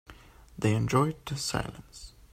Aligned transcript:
They 0.57 0.73
enjoyed 0.73 1.23
the 1.27 1.35
silence. 1.37 2.13